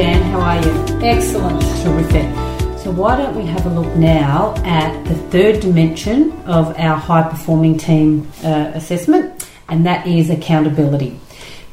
Jan, 0.00 0.22
how 0.32 0.40
are 0.40 0.62
you? 0.64 1.06
Excellent. 1.06 1.60
Terrific. 1.82 2.24
So, 2.78 2.90
why 2.90 3.16
don't 3.16 3.36
we 3.36 3.44
have 3.44 3.66
a 3.66 3.68
look 3.68 3.94
now 3.96 4.54
at 4.64 5.04
the 5.04 5.14
third 5.14 5.60
dimension 5.60 6.32
of 6.46 6.74
our 6.78 6.96
high 6.96 7.28
performing 7.28 7.76
team 7.76 8.26
uh, 8.42 8.70
assessment, 8.72 9.46
and 9.68 9.84
that 9.84 10.06
is 10.06 10.30
accountability. 10.30 11.20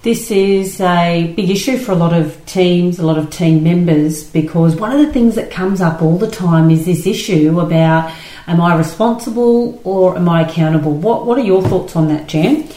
This 0.02 0.30
is 0.30 0.82
a 0.82 1.34
big 1.38 1.50
issue 1.50 1.78
for 1.78 1.94
a 1.94 1.96
lot 1.96 2.12
of 2.12 2.46
teams, 2.46 3.00
a 3.00 3.06
lot 3.06 3.18
of 3.18 3.30
team 3.30 3.64
members, 3.64 4.26
because 4.26 4.76
one 4.76 4.92
of 4.92 5.00
the 5.00 5.14
things 5.14 5.36
that 5.36 5.50
comes 5.50 5.80
up 5.80 6.02
all 6.02 6.18
the 6.18 6.30
time 6.30 6.70
is 6.70 6.86
this 6.86 7.08
issue 7.08 7.62
about 7.62 8.14
am 8.46 8.60
I 8.60 8.76
responsible 8.76 9.80
or 9.86 10.18
am 10.18 10.28
I 10.28 10.42
accountable? 10.42 10.92
What, 10.92 11.26
what 11.26 11.38
are 11.38 11.44
your 11.44 11.62
thoughts 11.62 11.96
on 11.96 12.10
that, 12.10 12.28
Jan? 12.28 12.68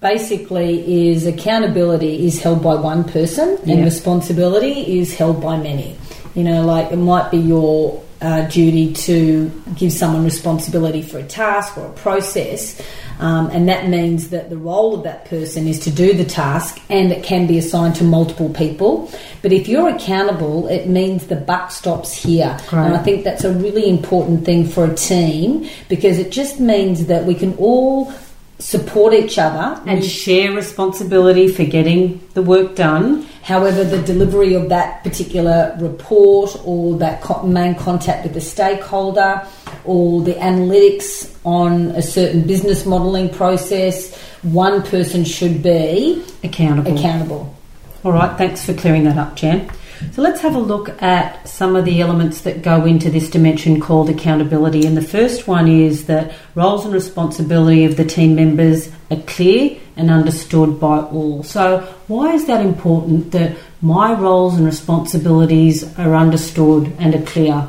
Basically 0.00 1.08
is 1.10 1.26
accountability 1.26 2.26
is 2.26 2.40
held 2.42 2.62
by 2.62 2.74
one 2.74 3.04
person 3.04 3.56
and 3.66 3.78
Yeah. 3.78 3.84
responsibility 3.84 4.98
is 5.00 5.14
held 5.14 5.40
by 5.40 5.56
many. 5.56 5.96
You 6.34 6.44
know, 6.44 6.64
like 6.64 6.92
it 6.92 6.96
might 6.98 7.30
be 7.30 7.38
your 7.38 8.00
uh, 8.20 8.42
duty 8.42 8.92
to 8.94 9.50
give 9.76 9.92
someone 9.92 10.24
responsibility 10.24 11.02
for 11.02 11.18
a 11.18 11.22
task 11.22 11.76
or 11.76 11.84
a 11.86 11.90
process, 11.90 12.80
um, 13.20 13.50
and 13.52 13.68
that 13.68 13.88
means 13.88 14.28
that 14.30 14.48
the 14.48 14.56
role 14.56 14.94
of 14.94 15.02
that 15.04 15.26
person 15.26 15.66
is 15.66 15.78
to 15.80 15.90
do 15.90 16.14
the 16.14 16.24
task 16.24 16.80
and 16.88 17.12
it 17.12 17.22
can 17.22 17.46
be 17.46 17.58
assigned 17.58 17.94
to 17.94 18.04
multiple 18.04 18.48
people. 18.50 19.10
But 19.42 19.52
if 19.52 19.68
you're 19.68 19.88
accountable, 19.90 20.66
it 20.68 20.88
means 20.88 21.26
the 21.26 21.36
buck 21.36 21.70
stops 21.70 22.12
here. 22.12 22.56
Great. 22.68 22.86
And 22.86 22.94
I 22.94 22.98
think 23.02 23.24
that's 23.24 23.44
a 23.44 23.52
really 23.52 23.88
important 23.88 24.44
thing 24.46 24.66
for 24.66 24.84
a 24.84 24.94
team 24.94 25.68
because 25.88 26.18
it 26.18 26.30
just 26.32 26.58
means 26.58 27.06
that 27.06 27.24
we 27.26 27.34
can 27.34 27.54
all 27.58 28.12
support 28.58 29.12
each 29.12 29.38
other 29.38 29.80
And 29.86 30.02
share 30.04 30.52
responsibility 30.54 31.46
for 31.48 31.64
getting 31.64 32.20
the 32.34 32.42
work 32.42 32.74
done. 32.74 33.26
However, 33.42 33.84
the 33.84 34.00
delivery 34.02 34.54
of 34.54 34.70
that 34.70 35.02
particular 35.04 35.76
report 35.78 36.56
or 36.64 36.96
that 36.98 37.22
main 37.44 37.74
contact 37.74 38.24
with 38.24 38.34
the 38.34 38.40
stakeholder 38.40 39.46
or 39.84 40.22
the 40.22 40.34
analytics 40.34 41.34
on 41.44 41.90
a 41.92 42.02
certain 42.02 42.42
business 42.46 42.86
modelling 42.86 43.28
process, 43.28 44.16
one 44.42 44.82
person 44.82 45.24
should 45.24 45.62
be 45.62 46.24
Accountable. 46.42 46.98
accountable. 46.98 47.56
All 48.04 48.12
right, 48.12 48.36
thanks 48.38 48.64
for 48.64 48.72
clearing 48.74 49.04
that 49.04 49.18
up, 49.18 49.36
Jan. 49.36 49.70
So 50.12 50.22
let's 50.22 50.40
have 50.40 50.54
a 50.54 50.60
look 50.60 51.00
at 51.02 51.48
some 51.48 51.76
of 51.76 51.84
the 51.84 52.00
elements 52.00 52.42
that 52.42 52.62
go 52.62 52.84
into 52.84 53.10
this 53.10 53.30
dimension 53.30 53.80
called 53.80 54.10
accountability. 54.10 54.86
And 54.86 54.96
the 54.96 55.02
first 55.02 55.46
one 55.48 55.68
is 55.68 56.06
that 56.06 56.32
roles 56.54 56.84
and 56.84 56.92
responsibility 56.92 57.84
of 57.84 57.96
the 57.96 58.04
team 58.04 58.34
members 58.34 58.90
are 59.10 59.20
clear 59.26 59.78
and 59.96 60.10
understood 60.10 60.78
by 60.78 60.98
all. 60.98 61.42
So, 61.42 61.80
why 62.08 62.34
is 62.34 62.46
that 62.46 62.64
important 62.64 63.32
that 63.32 63.56
my 63.80 64.12
roles 64.12 64.56
and 64.56 64.66
responsibilities 64.66 65.84
are 65.98 66.14
understood 66.14 66.92
and 66.98 67.14
are 67.14 67.22
clear? 67.22 67.68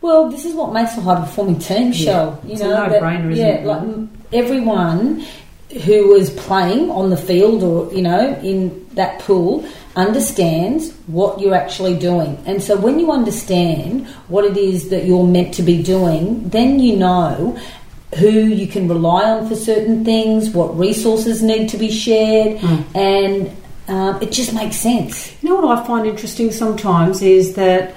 Well, 0.00 0.30
this 0.30 0.44
is 0.44 0.54
what 0.54 0.72
makes 0.72 0.96
a 0.96 1.00
high 1.00 1.20
performing 1.20 1.58
team, 1.58 1.92
Shell. 1.92 2.40
You 2.44 2.52
It's 2.52 2.60
a 2.60 2.68
know, 2.68 2.86
no-brainer, 2.86 3.32
isn't 3.32 3.44
yeah, 3.44 3.54
it? 3.54 3.66
like 3.66 4.08
everyone 4.32 5.24
who 5.84 6.14
is 6.14 6.30
playing 6.30 6.90
on 6.90 7.10
the 7.10 7.16
field 7.16 7.62
or 7.62 7.92
you 7.92 8.02
know 8.02 8.34
in 8.42 8.86
that 8.94 9.18
pool 9.20 9.66
understands 9.96 10.92
what 11.06 11.40
you're 11.40 11.54
actually 11.54 11.98
doing. 11.98 12.40
And 12.46 12.62
so 12.62 12.76
when 12.76 13.00
you 13.00 13.10
understand 13.10 14.06
what 14.28 14.44
it 14.44 14.56
is 14.56 14.90
that 14.90 15.06
you're 15.06 15.26
meant 15.26 15.54
to 15.54 15.62
be 15.62 15.82
doing, 15.82 16.48
then 16.50 16.78
you 16.78 16.96
know 16.96 17.58
who 18.18 18.28
you 18.28 18.66
can 18.66 18.88
rely 18.88 19.24
on 19.24 19.48
for 19.48 19.56
certain 19.56 20.04
things, 20.04 20.50
what 20.50 20.78
resources 20.78 21.42
need 21.42 21.68
to 21.70 21.78
be 21.78 21.90
shared, 21.90 22.62
and 22.94 23.50
um, 23.88 24.22
it 24.22 24.32
just 24.32 24.52
makes 24.52 24.76
sense. 24.76 25.34
You 25.42 25.48
know 25.50 25.56
what 25.56 25.78
I 25.78 25.86
find 25.86 26.06
interesting 26.06 26.52
sometimes 26.52 27.22
is 27.22 27.54
that 27.54 27.94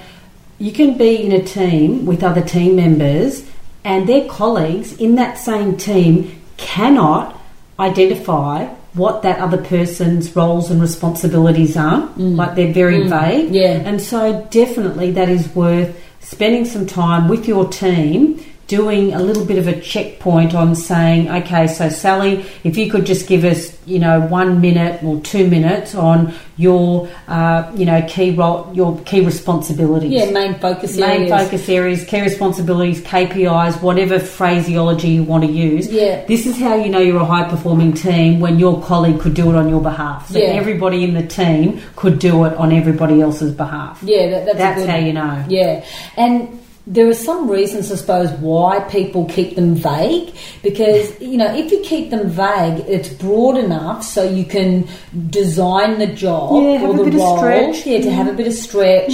you 0.58 0.72
can 0.72 0.98
be 0.98 1.24
in 1.24 1.32
a 1.32 1.42
team 1.42 2.06
with 2.06 2.22
other 2.22 2.42
team 2.42 2.76
members 2.76 3.46
and 3.84 4.08
their 4.08 4.28
colleagues 4.28 4.92
in 4.98 5.14
that 5.14 5.38
same 5.38 5.76
team 5.76 6.40
cannot 6.56 7.40
identify 7.78 8.68
what 8.94 9.22
that 9.22 9.38
other 9.38 9.58
person's 9.58 10.34
roles 10.34 10.70
and 10.70 10.80
responsibilities 10.80 11.76
are. 11.76 12.08
Mm. 12.08 12.36
Like 12.36 12.54
they're 12.56 12.72
very 12.72 13.00
mm. 13.04 13.08
vague. 13.08 13.54
Yeah. 13.54 13.82
And 13.84 14.00
so 14.00 14.46
definitely 14.50 15.12
that 15.12 15.28
is 15.28 15.54
worth 15.54 15.96
spending 16.20 16.64
some 16.64 16.86
time 16.86 17.28
with 17.28 17.46
your 17.46 17.68
team 17.68 18.39
doing 18.70 19.12
a 19.12 19.18
little 19.20 19.44
bit 19.44 19.58
of 19.58 19.66
a 19.66 19.80
checkpoint 19.80 20.54
on 20.54 20.76
saying, 20.76 21.28
okay, 21.28 21.66
so 21.66 21.88
Sally, 21.88 22.44
if 22.62 22.76
you 22.76 22.88
could 22.88 23.04
just 23.04 23.26
give 23.26 23.42
us, 23.44 23.76
you 23.84 23.98
know, 23.98 24.20
one 24.20 24.60
minute 24.60 25.02
or 25.02 25.20
two 25.22 25.48
minutes 25.48 25.96
on 25.96 26.32
your, 26.56 27.08
uh, 27.26 27.68
you 27.74 27.84
know, 27.84 28.00
key 28.08 28.30
role, 28.30 28.70
your 28.72 28.96
key 29.00 29.22
responsibilities. 29.24 30.12
Yeah, 30.12 30.30
main 30.30 30.54
focus 30.60 30.96
Main 30.96 31.10
areas. 31.10 31.30
Main 31.30 31.40
focus 31.40 31.68
areas, 31.68 32.04
key 32.04 32.20
responsibilities, 32.20 33.00
KPIs, 33.02 33.82
whatever 33.82 34.20
phraseology 34.20 35.08
you 35.08 35.24
want 35.24 35.42
to 35.42 35.50
use. 35.50 35.88
Yeah. 35.90 36.24
This 36.26 36.46
is 36.46 36.56
how 36.56 36.76
you 36.76 36.90
know 36.90 37.00
you're 37.00 37.20
a 37.20 37.24
high 37.24 37.48
performing 37.50 37.92
team 37.92 38.38
when 38.38 38.60
your 38.60 38.80
colleague 38.84 39.18
could 39.18 39.34
do 39.34 39.50
it 39.50 39.56
on 39.56 39.68
your 39.68 39.80
behalf. 39.80 40.28
So 40.30 40.38
Yeah. 40.38 40.44
everybody 40.62 41.02
in 41.02 41.14
the 41.14 41.26
team 41.26 41.80
could 41.96 42.20
do 42.20 42.44
it 42.44 42.54
on 42.54 42.70
everybody 42.72 43.20
else's 43.20 43.50
behalf. 43.52 44.00
Yeah, 44.04 44.28
that, 44.30 44.44
that's, 44.46 44.58
That's 44.58 44.80
good- 44.82 44.88
how 44.90 44.96
you 44.98 45.12
know. 45.12 45.44
Yeah, 45.48 45.84
and 46.16 46.56
there 46.86 47.06
are 47.08 47.14
some 47.14 47.48
reasons, 47.48 47.92
I 47.92 47.96
suppose, 47.96 48.30
why 48.40 48.80
people 48.80 49.26
keep 49.26 49.54
them 49.54 49.74
vague. 49.74 50.34
Because 50.62 51.18
you 51.20 51.36
know, 51.36 51.54
if 51.54 51.70
you 51.70 51.80
keep 51.82 52.10
them 52.10 52.28
vague, 52.28 52.84
it's 52.88 53.10
broad 53.10 53.58
enough 53.58 54.02
so 54.02 54.24
you 54.28 54.44
can 54.44 54.88
design 55.28 55.98
the 55.98 56.06
job 56.06 56.62
Yeah, 56.62 56.82
or 56.82 56.96
have 56.96 57.06
a 57.06 57.10
the 57.10 57.16
role. 57.18 57.36
stretch. 57.38 57.76
Mm. 57.84 57.86
Yeah, 57.86 58.00
to 58.00 58.10
have 58.10 58.28
a 58.28 58.32
bit 58.32 58.46
of 58.46 58.54
stretch. 58.54 59.12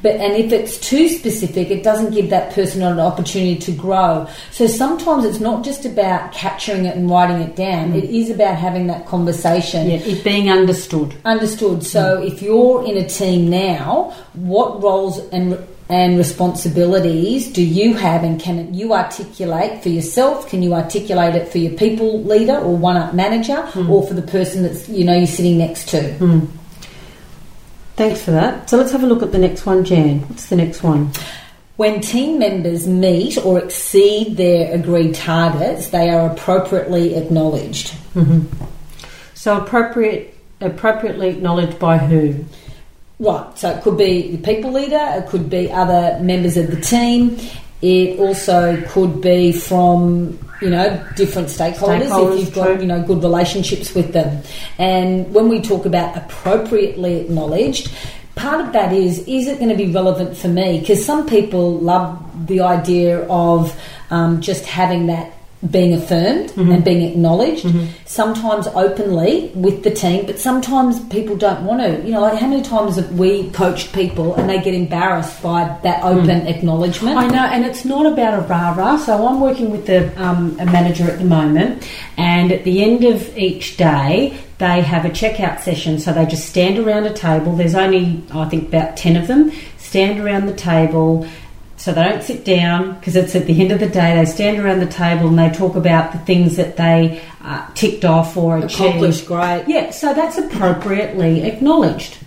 But 0.00 0.16
and 0.16 0.34
if 0.34 0.52
it's 0.52 0.78
too 0.78 1.08
specific, 1.08 1.70
it 1.70 1.82
doesn't 1.82 2.14
give 2.14 2.30
that 2.30 2.52
person 2.52 2.82
an 2.82 3.00
opportunity 3.00 3.56
to 3.56 3.72
grow. 3.72 4.28
So 4.52 4.68
sometimes 4.68 5.24
it's 5.24 5.40
not 5.40 5.64
just 5.64 5.84
about 5.84 6.32
capturing 6.32 6.84
it 6.86 6.96
and 6.96 7.10
writing 7.10 7.40
it 7.42 7.56
down. 7.56 7.94
It 7.94 8.04
is 8.04 8.30
about 8.30 8.56
having 8.56 8.86
that 8.86 9.06
conversation. 9.06 9.88
Mm. 9.88 9.90
Yeah, 9.90 10.12
it 10.14 10.24
being 10.24 10.50
understood. 10.50 11.14
Understood. 11.24 11.84
So 11.84 12.22
if 12.22 12.42
you're 12.42 12.84
in 12.84 12.96
a 12.96 13.08
team 13.08 13.50
now, 13.50 14.14
what 14.34 14.80
roles 14.82 15.18
and 15.30 15.58
and 15.88 16.18
responsibilities 16.18 17.50
do 17.50 17.64
you 17.64 17.94
have, 17.94 18.22
and 18.22 18.40
can 18.40 18.74
you 18.74 18.92
articulate 18.92 19.82
for 19.82 19.88
yourself? 19.88 20.48
Can 20.48 20.62
you 20.62 20.74
articulate 20.74 21.34
it 21.34 21.48
for 21.48 21.58
your 21.58 21.72
people 21.72 22.22
leader 22.22 22.58
or 22.58 22.76
one 22.76 22.96
up 22.96 23.14
manager, 23.14 23.62
hmm. 23.62 23.90
or 23.90 24.06
for 24.06 24.14
the 24.14 24.22
person 24.22 24.62
that's 24.62 24.88
you 24.88 25.04
know 25.04 25.14
you're 25.14 25.26
sitting 25.26 25.58
next 25.58 25.88
to? 25.90 26.12
Hmm. 26.14 26.40
Thanks 27.96 28.22
for 28.22 28.30
that. 28.30 28.70
So 28.70 28.76
let's 28.76 28.92
have 28.92 29.02
a 29.02 29.06
look 29.06 29.22
at 29.22 29.32
the 29.32 29.38
next 29.38 29.66
one, 29.66 29.84
Jan. 29.84 30.20
What's 30.28 30.48
the 30.48 30.56
next 30.56 30.82
one? 30.82 31.10
When 31.76 32.00
team 32.00 32.38
members 32.38 32.86
meet 32.86 33.38
or 33.38 33.58
exceed 33.58 34.36
their 34.36 34.74
agreed 34.74 35.14
targets, 35.14 35.88
they 35.88 36.10
are 36.10 36.30
appropriately 36.30 37.14
acknowledged. 37.14 37.92
Mm-hmm. 38.14 38.46
So 39.34 39.60
appropriate, 39.60 40.36
appropriately 40.60 41.28
acknowledged 41.28 41.78
by 41.78 41.98
who? 41.98 42.44
Right, 43.20 43.58
so 43.58 43.70
it 43.70 43.82
could 43.82 43.98
be 43.98 44.36
the 44.36 44.38
people 44.38 44.70
leader, 44.72 45.00
it 45.16 45.26
could 45.28 45.50
be 45.50 45.70
other 45.72 46.18
members 46.22 46.56
of 46.56 46.70
the 46.70 46.80
team, 46.80 47.36
it 47.82 48.18
also 48.18 48.80
could 48.88 49.20
be 49.20 49.52
from 49.52 50.38
you 50.62 50.70
know 50.70 51.04
different 51.16 51.48
stakeholders, 51.48 52.08
Stakeholders, 52.08 52.32
if 52.34 52.40
you've 52.40 52.54
got 52.54 52.64
true. 52.66 52.80
you 52.80 52.86
know 52.86 53.02
good 53.02 53.22
relationships 53.22 53.94
with 53.94 54.12
them. 54.12 54.42
And 54.78 55.32
when 55.34 55.48
we 55.48 55.60
talk 55.60 55.84
about 55.84 56.16
appropriately 56.16 57.16
acknowledged, 57.16 57.92
part 58.36 58.64
of 58.64 58.72
that 58.72 58.92
is 58.92 59.18
is 59.26 59.48
it 59.48 59.58
going 59.58 59.70
to 59.70 59.76
be 59.76 59.92
relevant 59.92 60.36
for 60.36 60.48
me? 60.48 60.80
Because 60.80 61.04
some 61.04 61.26
people 61.26 61.78
love 61.78 62.46
the 62.46 62.60
idea 62.60 63.26
of 63.28 63.78
um, 64.10 64.40
just 64.40 64.64
having 64.64 65.06
that 65.08 65.32
being 65.70 65.92
affirmed 65.92 66.50
and 66.56 66.68
mm-hmm. 66.68 66.80
being 66.82 67.02
acknowledged, 67.02 67.64
mm-hmm. 67.64 67.86
sometimes 68.04 68.68
openly 68.68 69.50
with 69.54 69.82
the 69.82 69.90
team, 69.90 70.24
but 70.24 70.38
sometimes 70.38 71.00
people 71.08 71.36
don't 71.36 71.64
want 71.64 71.80
to. 71.80 72.04
You 72.06 72.12
know, 72.12 72.20
like 72.20 72.38
how 72.38 72.46
many 72.46 72.62
times 72.62 72.96
have 72.96 73.18
we 73.18 73.50
coached 73.50 73.92
people 73.92 74.34
and 74.34 74.48
they 74.48 74.60
get 74.60 74.74
embarrassed 74.74 75.42
by 75.42 75.64
that 75.82 76.02
mm. 76.02 76.16
open 76.16 76.46
acknowledgement? 76.46 77.16
I 77.16 77.26
know, 77.26 77.44
and 77.44 77.64
it's 77.64 77.84
not 77.84 78.06
about 78.06 78.38
a 78.38 78.42
rah 78.42 78.74
rah. 78.76 78.98
So 78.98 79.26
I'm 79.26 79.40
working 79.40 79.70
with 79.70 79.86
the, 79.86 80.10
um, 80.22 80.56
a 80.60 80.66
manager 80.66 81.10
at 81.10 81.18
the 81.18 81.24
moment, 81.24 81.88
and 82.16 82.52
at 82.52 82.62
the 82.62 82.82
end 82.84 83.04
of 83.04 83.36
each 83.36 83.76
day, 83.76 84.38
they 84.58 84.80
have 84.82 85.04
a 85.04 85.10
checkout 85.10 85.60
session. 85.60 85.98
So 85.98 86.12
they 86.12 86.26
just 86.26 86.48
stand 86.48 86.78
around 86.78 87.06
a 87.06 87.12
table. 87.12 87.56
There's 87.56 87.74
only, 87.74 88.22
I 88.32 88.48
think, 88.48 88.68
about 88.68 88.96
10 88.96 89.16
of 89.16 89.26
them, 89.26 89.52
stand 89.78 90.20
around 90.20 90.46
the 90.46 90.54
table. 90.54 91.26
So 91.78 91.92
they 91.92 92.02
don't 92.02 92.22
sit 92.22 92.44
down 92.44 92.98
because 92.98 93.14
it's 93.16 93.34
at 93.36 93.46
the 93.46 93.60
end 93.60 93.70
of 93.72 93.78
the 93.78 93.88
day. 93.88 94.16
They 94.16 94.24
stand 94.24 94.58
around 94.58 94.80
the 94.80 94.86
table 94.86 95.28
and 95.28 95.38
they 95.38 95.48
talk 95.50 95.76
about 95.76 96.10
the 96.12 96.18
things 96.18 96.56
that 96.56 96.76
they 96.76 97.22
uh, 97.40 97.66
ticked 97.74 98.04
off 98.04 98.36
or 98.36 98.58
achieved. 98.58 98.74
Accomplished, 98.80 99.26
great. 99.26 99.64
Yeah, 99.68 99.90
so 99.90 100.12
that's 100.12 100.38
appropriately 100.38 101.42
acknowledged. 101.44 102.18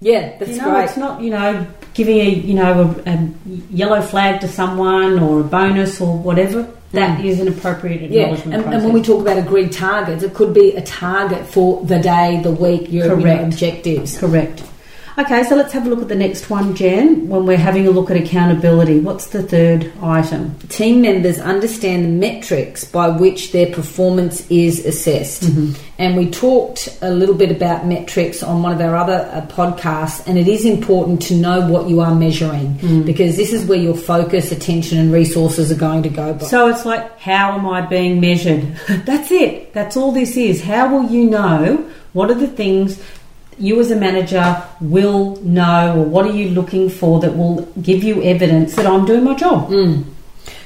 Yeah, 0.00 0.36
that's 0.38 0.50
You 0.52 0.58
know, 0.58 0.70
great. 0.70 0.84
it's 0.84 0.96
not 0.96 1.22
you 1.22 1.30
know 1.30 1.66
giving 1.94 2.18
a 2.18 2.28
you 2.28 2.54
know 2.54 2.94
a, 3.06 3.10
a 3.10 3.32
yellow 3.70 4.02
flag 4.02 4.40
to 4.42 4.48
someone 4.48 5.18
or 5.20 5.40
a 5.40 5.44
bonus 5.44 6.00
or 6.00 6.18
whatever. 6.18 6.68
That 6.92 7.24
is 7.24 7.40
an 7.40 7.48
appropriate 7.48 8.02
Mm. 8.02 8.10
Yeah, 8.12 8.22
acknowledgement 8.22 8.64
and, 8.64 8.74
and 8.74 8.84
when 8.84 8.92
we 8.92 9.02
talk 9.02 9.20
about 9.20 9.38
agreed 9.38 9.72
targets, 9.72 10.22
it 10.22 10.34
could 10.34 10.52
be 10.54 10.72
a 10.76 10.82
target 10.82 11.46
for 11.46 11.84
the 11.84 11.98
day, 11.98 12.40
the 12.42 12.50
week, 12.52 12.90
your 12.90 13.04
you 13.04 13.10
know, 13.10 13.22
Correct. 13.22 13.42
objectives. 13.44 14.18
correct. 14.18 14.62
Okay, 15.18 15.44
so 15.44 15.56
let's 15.56 15.72
have 15.72 15.86
a 15.86 15.88
look 15.88 16.02
at 16.02 16.08
the 16.08 16.14
next 16.14 16.50
one, 16.50 16.74
Jan. 16.74 17.26
When 17.26 17.46
we're 17.46 17.56
having 17.56 17.86
a 17.86 17.90
look 17.90 18.10
at 18.10 18.18
accountability, 18.18 19.00
what's 19.00 19.28
the 19.28 19.42
third 19.42 19.90
item? 20.02 20.54
Team 20.68 21.00
members 21.00 21.38
understand 21.38 22.04
the 22.04 22.08
metrics 22.10 22.84
by 22.84 23.08
which 23.08 23.52
their 23.52 23.72
performance 23.72 24.46
is 24.50 24.84
assessed. 24.84 25.44
Mm-hmm. 25.44 25.82
And 25.98 26.18
we 26.18 26.30
talked 26.30 26.98
a 27.00 27.10
little 27.10 27.34
bit 27.34 27.50
about 27.50 27.86
metrics 27.86 28.42
on 28.42 28.62
one 28.62 28.72
of 28.72 28.80
our 28.82 28.94
other 28.94 29.26
uh, 29.32 29.46
podcasts, 29.46 30.22
and 30.26 30.36
it 30.36 30.48
is 30.48 30.66
important 30.66 31.22
to 31.22 31.34
know 31.34 31.66
what 31.66 31.88
you 31.88 32.00
are 32.00 32.14
measuring 32.14 32.76
Mm. 32.76 33.06
because 33.06 33.36
this 33.36 33.54
is 33.54 33.64
where 33.64 33.78
your 33.78 33.96
focus, 33.96 34.52
attention, 34.52 34.98
and 34.98 35.10
resources 35.12 35.72
are 35.72 35.76
going 35.76 36.02
to 36.02 36.10
go 36.10 36.34
by. 36.34 36.44
So 36.44 36.68
it's 36.68 36.84
like, 36.84 37.18
how 37.18 37.52
am 37.58 37.66
I 37.66 37.80
being 37.80 38.20
measured? 38.20 38.62
That's 39.06 39.30
it. 39.30 39.72
That's 39.72 39.96
all 39.96 40.12
this 40.12 40.36
is. 40.36 40.62
How 40.62 40.92
will 40.92 41.10
you 41.10 41.24
know? 41.30 41.90
What 42.12 42.30
are 42.30 42.34
the 42.34 42.48
things 42.48 43.00
you 43.58 43.80
as 43.80 43.90
a 43.90 43.96
manager 43.96 44.62
will 44.80 45.36
know, 45.42 45.98
or 45.98 46.04
what 46.04 46.26
are 46.26 46.32
you 46.32 46.50
looking 46.50 46.88
for 46.90 47.20
that 47.20 47.36
will 47.36 47.62
give 47.82 48.04
you 48.04 48.22
evidence 48.22 48.74
that 48.76 48.86
I'm 48.86 49.04
doing 49.04 49.24
my 49.24 49.34
job? 49.34 49.70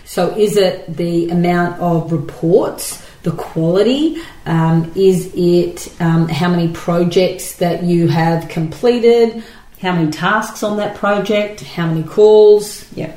So, 0.05 0.37
is 0.37 0.57
it 0.57 0.97
the 0.97 1.31
amount 1.31 1.81
of 1.81 2.11
reports, 2.11 3.07
the 3.23 3.31
quality? 3.31 4.17
Um, 4.45 4.91
is 4.97 5.31
it 5.37 5.93
um, 6.01 6.29
how 6.29 6.49
many 6.49 6.73
projects 6.73 7.57
that 7.57 7.85
you 7.85 8.09
have 8.09 8.49
completed? 8.49 9.45
How 9.81 9.93
many 9.93 10.11
tasks 10.11 10.63
on 10.63 10.79
that 10.79 10.97
project? 10.97 11.61
How 11.61 11.87
many 11.87 12.03
calls? 12.03 12.91
Yeah. 12.95 13.15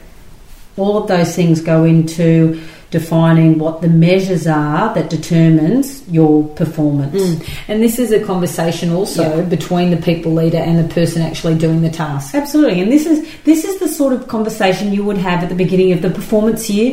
All 0.77 0.97
of 0.97 1.07
those 1.07 1.35
things 1.35 1.61
go 1.61 1.83
into 1.83 2.61
defining 2.97 3.57
what 3.57 3.81
the 3.81 3.87
measures 3.89 4.45
are 4.47 4.93
that 4.93 5.09
determines 5.09 5.87
your 6.17 6.43
performance. 6.61 7.41
And 7.67 7.81
this 7.81 7.97
is 8.03 8.11
a 8.11 8.19
conversation 8.23 8.91
also 8.93 9.23
Yeah. 9.37 9.41
between 9.55 9.89
the 9.95 9.97
people 10.09 10.31
leader 10.41 10.59
and 10.69 10.75
the 10.83 10.87
person 10.93 11.21
actually 11.29 11.55
doing 11.65 11.81
the 11.81 11.89
task. 11.89 12.35
Absolutely, 12.35 12.79
and 12.83 12.91
this 12.91 13.05
is 13.13 13.17
this 13.45 13.65
is 13.69 13.79
the 13.79 13.87
sort 13.87 14.13
of 14.13 14.27
conversation 14.27 14.93
you 14.93 15.03
would 15.03 15.17
have 15.29 15.39
at 15.45 15.49
the 15.49 15.59
beginning 15.63 15.91
of 15.95 16.01
the 16.05 16.11
performance 16.19 16.69
year. 16.69 16.91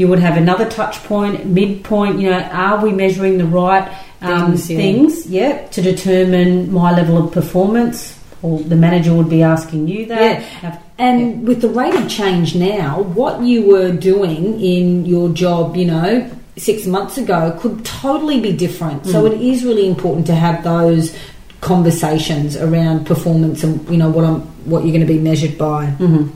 You 0.00 0.08
would 0.08 0.18
have 0.28 0.36
another 0.44 0.66
touch 0.78 0.96
point, 1.04 1.46
midpoint. 1.46 2.14
You 2.20 2.30
know, 2.30 2.40
are 2.66 2.78
we 2.84 2.90
measuring 3.04 3.36
the 3.38 3.46
right 3.62 3.86
um, 4.22 4.56
Things, 4.56 4.70
yeah. 4.70 4.76
things? 4.84 5.12
Yeah, 5.38 5.52
to 5.74 5.80
determine 5.82 6.72
my 6.72 6.90
level 7.00 7.16
of 7.22 7.26
performance. 7.40 8.18
Or 8.44 8.58
the 8.58 8.76
manager 8.76 9.14
would 9.14 9.30
be 9.30 9.42
asking 9.42 9.88
you 9.88 10.04
that. 10.06 10.42
Yeah. 10.62 10.78
And 10.98 11.48
with 11.48 11.62
the 11.62 11.68
rate 11.70 11.94
of 11.94 12.10
change 12.10 12.54
now, 12.54 13.00
what 13.00 13.40
you 13.40 13.66
were 13.66 13.90
doing 13.90 14.60
in 14.60 15.06
your 15.06 15.30
job, 15.30 15.76
you 15.76 15.86
know, 15.86 16.30
six 16.58 16.86
months 16.86 17.16
ago 17.16 17.56
could 17.58 17.84
totally 17.86 18.40
be 18.40 18.52
different. 18.52 19.06
So 19.06 19.22
mm. 19.22 19.32
it 19.32 19.40
is 19.40 19.64
really 19.64 19.88
important 19.88 20.26
to 20.26 20.34
have 20.34 20.62
those 20.62 21.16
conversations 21.62 22.54
around 22.58 23.06
performance 23.06 23.64
and 23.64 23.88
you 23.88 23.96
know 23.96 24.10
what 24.10 24.26
I'm 24.26 24.42
what 24.66 24.84
you're 24.84 24.92
going 24.92 25.06
to 25.06 25.12
be 25.12 25.18
measured 25.18 25.56
by. 25.56 25.86
Mm-hmm. 25.86 26.28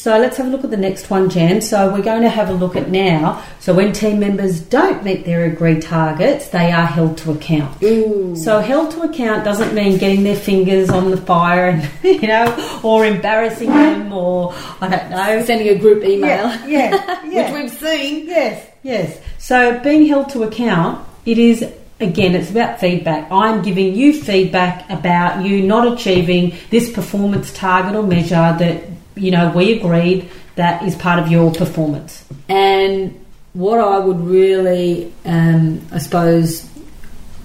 So 0.00 0.16
let's 0.18 0.38
have 0.38 0.46
a 0.46 0.48
look 0.48 0.64
at 0.64 0.70
the 0.70 0.78
next 0.78 1.10
one, 1.10 1.28
Jan. 1.28 1.60
So 1.60 1.92
we're 1.92 2.00
going 2.00 2.22
to 2.22 2.30
have 2.30 2.48
a 2.48 2.54
look 2.54 2.74
at 2.74 2.88
now. 2.88 3.44
So 3.58 3.74
when 3.74 3.92
team 3.92 4.18
members 4.18 4.58
don't 4.58 5.04
meet 5.04 5.26
their 5.26 5.44
agreed 5.44 5.82
targets, 5.82 6.48
they 6.48 6.72
are 6.72 6.86
held 6.86 7.18
to 7.18 7.32
account. 7.32 7.80
So 8.38 8.60
held 8.60 8.92
to 8.92 9.02
account 9.02 9.44
doesn't 9.44 9.74
mean 9.74 9.98
getting 9.98 10.22
their 10.22 10.36
fingers 10.36 10.88
on 10.88 11.10
the 11.10 11.18
fire 11.18 11.68
and 11.68 11.90
you 12.02 12.26
know, 12.26 12.80
or 12.82 13.04
embarrassing 13.04 13.68
them, 13.68 14.10
or 14.10 14.54
I 14.80 14.88
don't 14.88 15.10
know. 15.10 15.44
Sending 15.44 15.68
a 15.68 15.78
group 15.78 16.02
email, 16.02 16.48
Yeah, 16.48 16.66
yeah, 16.66 17.24
yeah. 17.26 17.52
which 17.52 17.64
we've 17.64 17.78
seen. 17.78 18.26
Yes, 18.26 18.70
yes. 18.82 19.20
So 19.36 19.80
being 19.80 20.06
held 20.06 20.30
to 20.30 20.44
account, 20.44 21.06
it 21.26 21.36
is 21.36 21.62
again, 22.00 22.34
it's 22.34 22.50
about 22.50 22.80
feedback. 22.80 23.30
I'm 23.30 23.60
giving 23.60 23.94
you 23.94 24.18
feedback 24.18 24.88
about 24.88 25.44
you 25.44 25.62
not 25.62 25.92
achieving 25.92 26.54
this 26.70 26.90
performance 26.90 27.52
target 27.52 27.94
or 27.94 28.02
measure 28.02 28.56
that 28.58 28.82
you 29.16 29.30
know 29.30 29.50
we 29.52 29.78
agreed 29.78 30.28
that 30.56 30.82
is 30.82 30.94
part 30.96 31.18
of 31.18 31.30
your 31.30 31.52
performance. 31.52 32.24
And 32.48 33.24
what 33.52 33.80
I 33.80 33.98
would 33.98 34.20
really, 34.20 35.12
um, 35.24 35.80
I 35.90 35.98
suppose, 35.98 36.68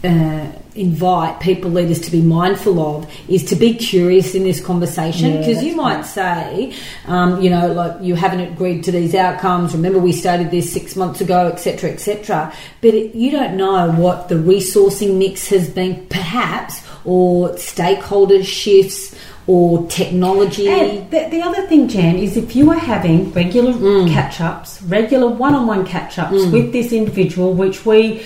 uh, 0.04 0.52
invite 0.76 1.40
people 1.40 1.72
leaders 1.72 2.02
to 2.02 2.12
be 2.12 2.22
mindful 2.22 2.80
of 2.80 3.10
is 3.30 3.46
to 3.46 3.56
be 3.56 3.74
curious 3.74 4.36
in 4.36 4.44
this 4.44 4.64
conversation 4.64 5.32
Yeah, 5.32 5.38
because 5.40 5.64
you 5.64 5.76
might 5.76 5.96
right. 5.96 6.06
say, 6.06 6.74
um, 7.08 7.42
you 7.42 7.50
know, 7.50 7.72
like 7.72 8.02
you 8.02 8.16
haven't 8.16 8.42
agreed 8.42 8.84
to 8.84 8.92
these 8.92 9.16
outcomes. 9.16 9.74
Remember, 9.74 10.00
we 10.00 10.12
started 10.12 10.52
this 10.52 10.72
six 10.72 10.96
months 10.96 11.22
ago, 11.22 11.48
etc., 11.48 11.92
etc. 11.92 12.54
But 12.82 12.94
it, 12.94 13.16
you 13.16 13.32
don't 13.32 13.56
know 13.56 13.92
what 13.92 14.28
the 14.28 14.36
resourcing 14.36 15.18
mix 15.18 15.48
has 15.48 15.70
been, 15.70 16.06
perhaps, 16.08 16.84
or 17.06 17.58
stakeholder 17.58 18.44
shifts. 18.44 19.16
Or 19.48 19.88
technology. 19.88 20.68
And 20.68 21.12
the, 21.12 21.28
the 21.30 21.42
other 21.42 21.68
thing, 21.68 21.88
Jan, 21.88 22.16
is 22.16 22.36
if 22.36 22.56
you 22.56 22.72
are 22.72 22.80
having 22.80 23.32
regular 23.32 23.74
catch 24.10 24.42
ups, 24.42 24.82
regular 24.82 25.28
one 25.28 25.54
on 25.54 25.68
one 25.68 25.86
catch 25.86 26.18
ups 26.18 26.46
with 26.48 26.72
this 26.72 26.92
individual, 26.92 27.54
which 27.54 27.86
we 27.86 28.26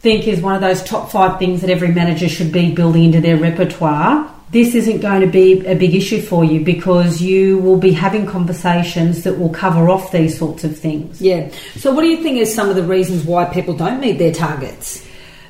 think 0.00 0.26
is 0.26 0.40
one 0.40 0.54
of 0.54 0.60
those 0.60 0.82
top 0.82 1.10
five 1.10 1.38
things 1.38 1.60
that 1.60 1.70
every 1.70 1.88
manager 1.88 2.28
should 2.28 2.52
be 2.52 2.74
building 2.74 3.04
into 3.04 3.20
their 3.20 3.36
repertoire, 3.36 4.28
this 4.52 4.74
isn't 4.74 5.00
going 5.00 5.22
to 5.22 5.26
be 5.26 5.64
a 5.64 5.74
big 5.74 5.94
issue 5.94 6.20
for 6.20 6.44
you 6.44 6.62
because 6.62 7.22
you 7.22 7.56
will 7.58 7.78
be 7.78 7.92
having 7.92 8.26
conversations 8.26 9.22
that 9.22 9.38
will 9.38 9.48
cover 9.48 9.88
off 9.88 10.12
these 10.12 10.38
sorts 10.38 10.62
of 10.62 10.78
things. 10.78 11.22
Yeah. 11.22 11.50
So, 11.76 11.92
what 11.92 12.02
do 12.02 12.08
you 12.08 12.22
think 12.22 12.36
is 12.36 12.54
some 12.54 12.68
of 12.68 12.76
the 12.76 12.82
reasons 12.82 13.24
why 13.24 13.46
people 13.46 13.74
don't 13.74 13.98
meet 13.98 14.18
their 14.18 14.32
targets? 14.32 15.06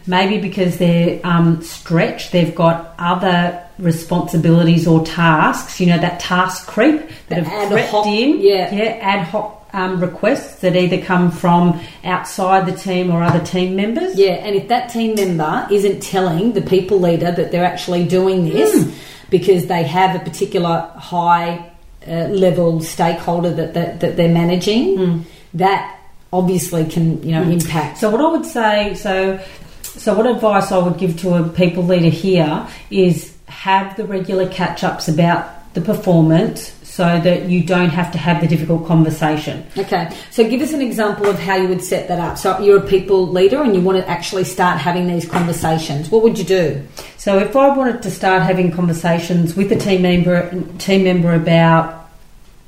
Maybe 0.07 0.41
because 0.41 0.79
they're 0.79 1.21
um, 1.25 1.63
stretched, 1.63 2.31
they've 2.31 2.55
got 2.55 2.95
other 2.99 3.65
responsibilities 3.83 4.87
or 4.87 5.05
tasks. 5.05 5.81
You 5.81 5.87
know 5.89 5.99
that 5.99 6.21
task 6.21 6.67
creep 6.67 7.01
that 7.29 7.45
The 7.45 7.45
have 7.45 7.63
ad 7.65 7.73
crept 7.73 7.91
hoc, 7.91 8.07
in. 8.07 8.41
yeah. 8.41 8.75
yeah, 8.75 8.99
ad 9.01 9.27
hoc 9.29 9.59
um, 9.75 10.01
requests 10.01 10.61
that 10.61 10.77
either 10.77 11.01
come 11.01 11.31
from 11.31 11.81
outside 12.05 12.67
the 12.67 12.77
team 12.77 13.11
or 13.11 13.23
other 13.23 13.45
team 13.45 13.75
members. 13.77 14.19
Yeah, 14.19 14.33
and 14.35 14.55
if 14.55 14.69
that 14.69 14.91
team 14.91 15.15
member 15.15 15.67
isn't 15.71 16.03
telling 16.03 16.53
the 16.53 16.63
people 16.63 17.01
leader 17.01 17.33
that 17.33 17.51
they're 17.51 17.65
actually 17.65 18.05
doing 18.07 18.45
this 18.49 18.95
because 19.31 19.67
they 19.67 19.83
have 19.83 20.15
a 20.15 20.19
particular 20.25 20.91
high 20.97 21.71
uh, 22.07 22.27
level 22.29 22.81
stakeholder 22.81 23.53
that, 23.55 23.75
that, 23.75 24.01
that 24.01 24.17
they're 24.17 24.29
managing, 24.33 25.25
that 25.55 25.99
obviously 26.33 26.85
can 26.85 27.23
you 27.23 27.33
know 27.33 27.43
impact. 27.43 27.99
So 27.99 28.11
what 28.11 28.21
I 28.21 28.29
would 28.31 28.45
say, 28.47 28.95
so 28.95 29.41
so 29.83 30.15
what 30.15 30.27
advice 30.27 30.71
I 30.73 30.79
would 30.79 30.99
give 30.99 31.19
to 31.21 31.35
a 31.35 31.49
people 31.49 31.83
leader 31.85 32.09
here 32.09 32.67
is 32.91 33.35
have 33.53 33.97
the 33.97 34.05
regular 34.05 34.49
catch 34.49 34.83
ups 34.83 35.09
about 35.09 35.73
the 35.75 35.81
performance 35.81 36.73
so 36.83 37.19
that 37.21 37.49
you 37.49 37.65
don't 37.65 37.89
have 37.89 38.13
to 38.13 38.19
have 38.19 38.43
the 38.43 38.47
difficult 38.47 38.87
conversation. 38.87 39.67
Okay, 39.79 40.15
so 40.31 40.47
give 40.47 40.61
us 40.61 40.75
an 40.75 40.83
example 40.83 41.27
of 41.27 41.39
how 41.39 41.57
you 41.57 41.67
would 41.69 41.83
set 41.83 42.09
that 42.09 42.19
up. 42.19 42.37
So 42.37 42.59
you're 42.61 42.85
a 42.85 42.87
people 42.87 43.27
leader 43.27 43.63
and 43.63 43.75
you 43.75 43.81
want 43.81 43.97
to 43.97 44.07
actually 44.07 44.45
start 44.45 44.79
having 44.79 45.07
these 45.07 45.27
conversations. 45.27 46.11
What 46.11 46.23
would 46.23 46.39
you 46.39 46.45
do? 46.45 46.87
So 47.17 47.39
if 47.39 47.57
I 47.57 47.75
wanted 47.75 48.03
to 48.03 48.11
start 48.11 48.43
having 48.43 48.71
conversations 48.71 49.55
with 49.57 49.73
a 49.73 49.77
team 49.77 50.03
member 50.03 50.51
team 50.79 51.05
member 51.05 51.33
about 51.33 52.02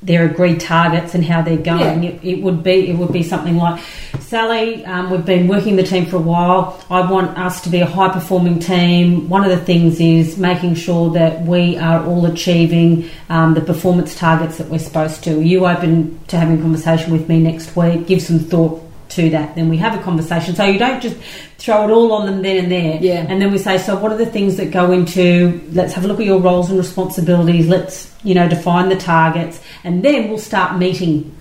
their 0.05 0.27
agreed 0.27 0.61
targets 0.61 1.15
and 1.15 1.25
how 1.25 1.41
they're 1.43 1.57
going, 1.57 2.03
Yeah. 2.03 2.11
it, 2.11 2.21
it 2.23 2.43
would 2.43 2.63
be 2.63 2.91
it 2.91 2.97
would 2.99 3.13
be 3.13 3.23
something 3.23 3.57
like, 3.57 3.83
Sally, 4.21 4.85
um, 4.85 5.11
we've 5.11 5.25
been 5.25 5.49
working 5.49 5.77
the 5.77 5.83
team 5.83 6.07
for 6.07 6.17
a 6.17 6.21
while. 6.21 6.79
I 6.91 7.11
want 7.11 7.37
us 7.39 7.61
to 7.63 7.71
be 7.71 7.81
a 7.81 7.87
high 7.87 8.11
performing 8.13 8.59
team. 8.59 9.29
One 9.29 9.45
of 9.45 9.51
the 9.51 9.65
things 9.65 10.01
is 10.01 10.37
making 10.37 10.75
sure 10.75 11.11
that 11.13 11.43
we 11.43 11.77
are 11.79 12.05
all 12.05 12.27
achieving 12.27 13.09
um, 13.31 13.55
the 13.55 13.61
performance 13.63 14.15
targets 14.15 14.59
that 14.59 14.69
we're 14.69 14.79
supposed 14.79 15.25
to. 15.25 15.39
Are 15.39 15.43
you 15.43 15.67
open 15.67 16.21
to 16.29 16.37
having 16.37 16.59
a 16.59 16.63
conversation 16.63 17.11
with 17.13 17.29
me 17.29 17.41
next 17.41 17.75
week? 17.75 18.07
Give 18.07 18.21
some 18.21 18.39
thought 18.39 18.83
to 19.14 19.30
that. 19.30 19.54
Then 19.54 19.68
we 19.68 19.76
have 19.78 19.99
a 19.99 20.02
conversation. 20.02 20.54
So 20.54 20.64
you 20.64 20.78
don't 20.78 21.00
just 21.02 21.16
throw 21.59 21.88
it 21.88 21.90
all 21.90 22.12
on 22.12 22.26
them 22.26 22.42
then 22.42 22.64
and 22.64 22.73
there. 22.73 22.99
Yeah. 23.00 23.26
And 23.28 23.40
then 23.40 23.50
we 23.50 23.59
say, 23.59 23.78
so 23.78 23.97
what 23.97 24.12
are 24.12 24.16
the 24.18 24.26
things 24.26 24.56
that 24.56 24.71
go 24.71 24.92
into, 24.92 25.61
let's 25.73 25.92
have 25.94 26.04
a 26.04 26.09
look 26.09 26.21
at 26.21 26.26
your 26.26 26.40
roles 26.40 26.68
and 26.71 26.78
responsibilities. 26.78 27.68
Let's, 27.68 28.14
you 28.23 28.35
know, 28.35 28.49
define 28.49 28.88
the 28.88 28.97
targets. 28.97 29.61
And 29.83 30.04
then 30.04 30.28
we'll 30.28 30.38
start 30.38 30.78
meeting 30.78 31.35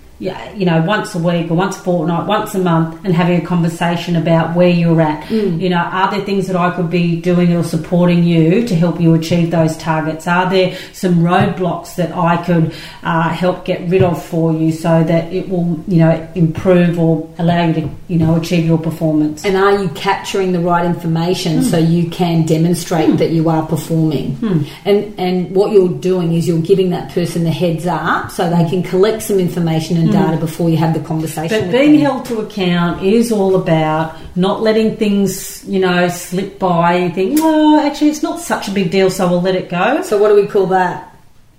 you 0.55 0.65
know, 0.65 0.81
once 0.81 1.15
a 1.15 1.19
week 1.19 1.51
or 1.51 1.55
once 1.55 1.77
a 1.77 1.79
fortnight, 1.79 2.27
once 2.27 2.55
a 2.55 2.59
month, 2.59 3.03
and 3.03 3.13
having 3.13 3.41
a 3.41 3.45
conversation 3.45 4.15
about 4.15 4.55
where 4.55 4.69
you're 4.69 5.01
at. 5.01 5.23
Mm. 5.27 5.59
You 5.59 5.69
know, 5.69 5.77
are 5.77 6.09
there 6.11 6.23
things 6.23 6.47
that 6.47 6.55
I 6.55 6.75
could 6.75 6.89
be 6.89 7.19
doing 7.19 7.55
or 7.55 7.63
supporting 7.63 8.23
you 8.23 8.65
to 8.67 8.75
help 8.75 9.01
you 9.01 9.13
achieve 9.13 9.51
those 9.51 9.75
targets? 9.77 10.27
Are 10.27 10.49
there 10.49 10.75
some 10.93 11.15
roadblocks 11.15 11.95
that 11.95 12.15
I 12.15 12.43
could 12.43 12.73
uh, 13.03 13.29
help 13.29 13.65
get 13.65 13.89
rid 13.89 14.03
of 14.03 14.23
for 14.23 14.53
you 14.53 14.71
so 14.71 15.03
that 15.03 15.33
it 15.33 15.49
will, 15.49 15.83
you 15.87 15.97
know, 15.97 16.31
improve 16.35 16.99
or 16.99 17.29
allow 17.37 17.67
you 17.67 17.73
to, 17.73 17.89
you 18.07 18.17
know, 18.17 18.35
achieve 18.35 18.65
your 18.65 18.77
performance? 18.77 19.45
And 19.45 19.57
are 19.57 19.81
you 19.81 19.89
capturing 19.89 20.53
the 20.53 20.59
right 20.59 20.85
information 20.85 21.63
so 21.63 21.77
you 21.77 22.09
can 22.09 22.45
demonstrate 22.45 23.17
that 23.17 23.31
you 23.31 23.49
are 23.49 23.65
performing? 23.65 24.37
And 24.85 25.19
and 25.19 25.55
what 25.55 25.71
you're 25.71 25.89
doing 25.89 26.33
is 26.33 26.47
you're 26.47 26.61
giving 26.61 26.91
that 26.91 27.11
person 27.11 27.43
the 27.43 27.51
heads 27.51 27.85
up 27.85 28.31
so 28.31 28.49
they 28.49 28.69
can 28.69 28.83
collect 28.83 29.23
some 29.23 29.39
information 29.39 29.97
and 29.97 30.12
data 30.13 30.37
before 30.37 30.69
you 30.69 30.77
have 30.77 30.93
the 30.93 30.99
conversation. 30.99 31.65
But 31.65 31.71
being 31.71 31.93
them. 31.93 32.01
held 32.01 32.25
to 32.25 32.39
account 32.39 33.03
is 33.03 33.31
all 33.31 33.55
about 33.55 34.15
not 34.35 34.61
letting 34.61 34.97
things, 34.97 35.63
you 35.67 35.79
know, 35.79 36.07
slip 36.09 36.59
by 36.59 36.93
and 36.93 37.13
think, 37.13 37.39
well, 37.39 37.79
actually, 37.79 38.09
it's 38.09 38.23
not 38.23 38.39
such 38.39 38.67
a 38.67 38.71
big 38.71 38.91
deal, 38.91 39.09
so 39.09 39.27
we'll 39.27 39.41
let 39.41 39.55
it 39.55 39.69
go. 39.69 40.01
So 40.01 40.17
what 40.17 40.29
do 40.29 40.35
we 40.35 40.47
call 40.47 40.67
that? 40.67 41.09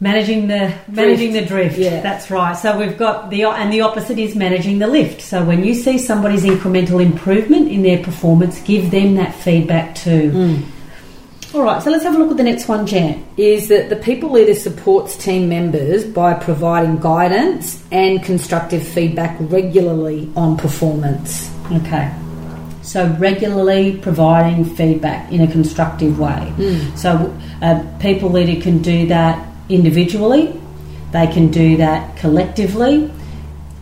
Managing 0.01 0.49
the 0.49 0.75
managing 0.89 1.33
the 1.33 1.45
drift. 1.45 1.79
Yeah. 1.79 2.01
that's 2.01 2.31
right. 2.31 2.55
So 2.55 2.77
we've 2.77 2.99
got 2.99 3.31
the 3.31 3.45
and 3.45 3.73
the 3.73 3.83
opposite 3.83 4.19
is 4.19 4.35
managing 4.35 4.79
the 4.79 4.89
lift. 4.89 5.23
So 5.23 5.45
when 5.45 5.65
you 5.65 5.73
see 5.73 5.99
somebody's 5.99 6.43
incremental 6.43 7.01
improvement 7.01 7.69
in 7.69 7.83
their 7.83 8.03
performance, 8.03 8.61
give 8.63 8.91
them 8.91 9.15
that 9.15 9.35
feedback 9.35 9.95
too. 9.95 10.31
Mm. 10.33 10.65
All 11.55 11.63
right, 11.63 11.81
so 11.81 11.89
let's 11.89 12.03
have 12.03 12.17
a 12.17 12.19
look 12.19 12.33
at 12.33 12.37
the 12.37 12.43
next 12.43 12.67
one, 12.67 12.85
Jan. 12.85 13.25
Is 13.37 13.69
that 13.69 13.89
the 13.89 13.95
people 13.95 14.33
leader 14.33 14.57
supports 14.57 15.17
team 15.17 15.49
members 15.49 16.05
by 16.05 16.35
providing 16.35 16.99
guidance 16.99 17.81
and 17.93 18.21
constructive 18.25 18.85
feedback 18.85 19.37
regularly 19.39 20.29
on 20.35 20.57
performance. 20.57 21.49
Okay. 21.71 22.13
So 22.83 23.07
regularly 23.21 23.99
providing 23.99 24.65
feedback 24.65 25.31
in 25.31 25.43
a 25.43 25.47
constructive 25.47 26.19
way. 26.19 26.53
Hmm. 26.57 26.97
So 26.97 27.39
a 27.63 27.99
people 28.01 28.31
leader 28.31 28.61
can 28.61 28.83
do 28.83 29.07
that 29.07 29.49
individually. 29.69 30.61
They 31.13 31.29
can 31.29 31.53
do 31.53 31.77
that 31.77 32.17
collectively. 32.17 33.13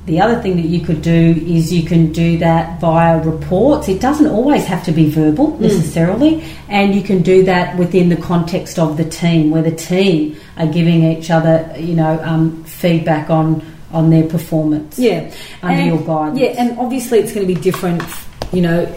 The 0.04 0.20
other 0.20 0.40
thing 0.42 0.56
that 0.56 0.66
you 0.66 0.80
could 0.80 1.00
do 1.00 1.34
is 1.46 1.72
you 1.72 1.84
can 1.84 2.12
do 2.12 2.36
that 2.38 2.80
via 2.80 3.22
reports. 3.22 3.88
It 3.88 4.00
doesn't 4.00 4.26
always 4.26 4.64
have 4.64 4.82
to 4.86 4.92
be 4.92 5.08
verbal 5.08 5.56
necessarily, 5.60 6.42
and 6.68 6.92
you 6.92 7.02
can 7.02 7.22
do 7.22 7.44
that 7.44 7.76
within 7.78 8.08
the 8.08 8.16
context 8.16 8.80
of 8.80 8.96
the 8.96 9.04
team, 9.04 9.50
where 9.52 9.62
the 9.62 9.70
team 9.70 10.36
are 10.56 10.66
giving 10.66 11.04
each 11.04 11.30
other, 11.30 11.72
you 11.78 11.94
know, 11.94 12.20
um, 12.24 12.64
feedback 12.64 13.30
on 13.30 13.62
on 13.92 14.08
their 14.10 14.24
performance. 14.26 14.98
Yeah, 14.98 15.30
Under 15.62 15.76
And- 15.82 15.86
your 15.86 15.98
guidance. 15.98 16.40
Yeah, 16.40 16.48
and 16.58 16.78
obviously 16.78 17.18
it's 17.18 17.32
going 17.32 17.46
to 17.46 17.54
be 17.54 17.60
different, 17.60 18.02
you 18.50 18.62
know, 18.62 18.88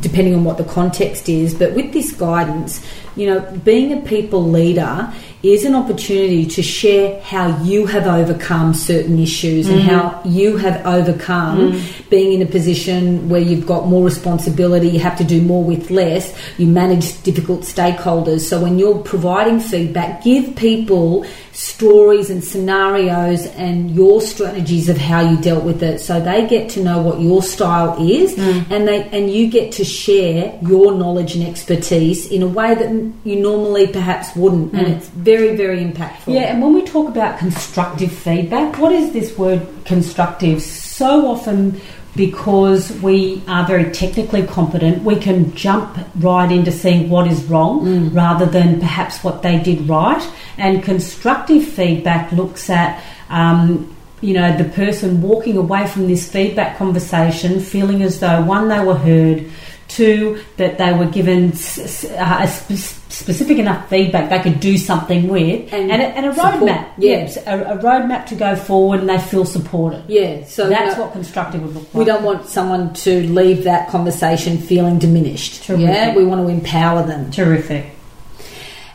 depending 0.00 0.36
on 0.36 0.44
what 0.44 0.56
the 0.56 0.64
context 0.64 1.28
is. 1.28 1.52
But 1.52 1.74
with 1.74 1.92
this 1.92 2.12
guidance, 2.12 2.80
you 3.16 3.26
know, 3.26 3.40
being 3.64 3.92
a 3.92 4.00
people 4.02 4.42
leader 4.48 5.12
is 5.42 5.64
an 5.64 5.74
opportunity 5.74 6.44
to 6.46 6.62
share 6.62 7.20
how 7.22 7.62
you 7.62 7.86
have 7.86 8.06
overcome 8.06 8.74
certain 8.74 9.18
issues 9.18 9.68
and 9.68 9.80
mm-hmm. 9.80 9.88
how 9.88 10.22
you 10.24 10.56
have 10.56 10.84
overcome 10.86 11.72
mm. 11.72 12.10
being 12.10 12.32
in 12.32 12.42
a 12.42 12.50
position 12.50 13.28
where 13.28 13.40
you've 13.40 13.66
got 13.66 13.86
more 13.86 14.04
responsibility, 14.04 14.88
you 14.88 14.98
have 14.98 15.16
to 15.16 15.24
do 15.24 15.40
more 15.42 15.62
with 15.62 15.90
less, 15.90 16.36
you 16.58 16.66
manage 16.66 17.22
difficult 17.22 17.60
stakeholders. 17.60 18.40
So 18.40 18.60
when 18.60 18.78
you're 18.78 18.98
providing 18.98 19.60
feedback, 19.60 20.24
give 20.24 20.56
people 20.56 21.26
stories 21.52 22.28
and 22.28 22.44
scenarios 22.44 23.46
and 23.46 23.90
your 23.92 24.20
strategies 24.20 24.90
of 24.90 24.98
how 24.98 25.20
you 25.20 25.38
dealt 25.38 25.64
with 25.64 25.82
it 25.82 25.98
so 25.98 26.20
they 26.20 26.46
get 26.46 26.68
to 26.68 26.82
know 26.82 27.00
what 27.00 27.18
your 27.18 27.42
style 27.42 27.96
is 27.98 28.36
mm. 28.36 28.70
and 28.70 28.86
they 28.86 29.08
and 29.08 29.32
you 29.32 29.48
get 29.48 29.72
to 29.72 29.82
share 29.82 30.58
your 30.60 30.94
knowledge 30.94 31.34
and 31.34 31.46
expertise 31.46 32.30
in 32.30 32.42
a 32.42 32.46
way 32.46 32.74
that 32.74 32.90
you 33.24 33.36
normally 33.36 33.86
perhaps 33.86 34.34
wouldn't 34.36 34.72
and 34.72 34.86
it's 34.88 35.08
very 35.08 35.56
very 35.56 35.78
impactful 35.78 36.34
Yeah, 36.34 36.52
and 36.52 36.62
when 36.62 36.74
we 36.74 36.82
talk 36.84 37.08
about 37.08 37.38
constructive 37.38 38.12
feedback, 38.12 38.78
what 38.78 38.92
is 38.92 39.12
this 39.12 39.36
word 39.38 39.66
constructive? 39.84 40.62
So 40.62 41.26
often, 41.28 41.80
because 42.14 42.90
we 43.02 43.42
are 43.46 43.66
very 43.66 43.90
technically 43.92 44.46
competent, 44.46 45.02
we 45.04 45.16
can 45.16 45.54
jump 45.54 45.98
right 46.16 46.50
into 46.50 46.72
seeing 46.72 47.10
what 47.10 47.26
is 47.26 47.44
wrong 47.44 48.10
rather 48.14 48.46
than 48.46 48.80
perhaps 48.80 49.22
what 49.22 49.42
they 49.42 49.58
did 49.58 49.88
right. 49.88 50.26
And 50.56 50.82
constructive 50.82 51.66
feedback 51.66 52.32
looks 52.32 52.70
at 52.70 53.02
um, 53.28 53.94
you 54.20 54.32
know, 54.32 54.56
the 54.56 54.64
person 54.64 55.20
walking 55.20 55.56
away 55.56 55.86
from 55.86 56.06
this 56.08 56.30
feedback 56.30 56.78
conversation 56.78 57.60
feeling 57.60 58.02
as 58.02 58.18
though 58.20 58.42
one, 58.42 58.68
they 58.68 58.82
were 58.82 58.94
heard, 58.94 59.50
two, 59.88 60.40
that 60.56 60.78
they 60.78 60.92
were 60.92 61.06
given 61.06 61.52
uh, 61.52 62.38
a 62.42 62.48
spe- 62.48 63.02
specific 63.12 63.58
enough 63.58 63.88
feedback 63.88 64.28
they 64.30 64.40
could 64.40 64.60
do 64.60 64.76
something 64.76 65.28
with, 65.28 65.72
And 65.72 65.90
and, 65.90 66.02
a, 66.02 66.06
and 66.06 66.26
a 66.26 66.32
roadmap. 66.32 66.66
yeah. 66.98 67.18
Yes, 67.18 67.36
a, 67.46 67.60
a 67.62 67.78
roadmap 67.78 68.26
to 68.26 68.34
go 68.34 68.56
forward, 68.56 69.00
and 69.00 69.08
they 69.08 69.18
feel 69.18 69.44
supported. 69.44 70.02
yeah 70.08 70.44
so 70.44 70.68
That's 70.68 70.96
no- 70.96 71.04
what 71.04 71.12
constructive 71.12 71.62
would 71.62 71.74
look 71.74 71.84
like. 71.84 71.94
we 71.94 72.04
don't 72.04 72.24
want 72.24 72.46
someone 72.46 72.92
to 72.94 73.22
leave 73.28 73.64
that 73.64 73.88
conversation 73.88 74.58
feeling 74.58 74.98
diminished 74.98 75.64
Terrific. 75.64 75.86
yeah 75.86 76.14
we 76.16 76.24
want 76.24 76.40
to 76.46 76.48
empower 76.52 77.02
them 77.06 77.30
Terrific. 77.30 77.86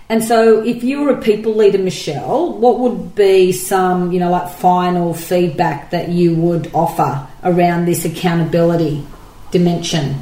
And 0.10 0.22
so, 0.22 0.62
if 0.62 0.84
you 0.84 1.00
were 1.04 1.12
a 1.12 1.22
people 1.22 1.56
leader, 1.56 1.78
Michelle, 1.78 2.52
what 2.58 2.80
would 2.80 3.16
be 3.16 3.54
some, 3.54 4.12
you 4.12 4.20
know, 4.20 4.30
like 4.30 4.50
final 4.52 5.14
feedback 5.14 5.92
that 5.92 6.10
you 6.10 6.36
would 6.36 6.70
offer 6.74 7.26
around 7.46 7.86
this 7.86 8.04
accountability 8.04 9.06
dimension? 9.52 10.22